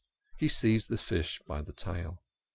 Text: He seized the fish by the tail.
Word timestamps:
He 0.35 0.47
seized 0.47 0.89
the 0.89 0.97
fish 0.97 1.39
by 1.45 1.61
the 1.61 1.73
tail. 1.73 2.23